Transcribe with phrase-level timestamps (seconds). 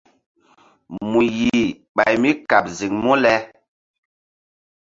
[1.09, 1.65] Mu yih
[1.95, 3.33] ɓay mí kaɓ ziŋ mu le?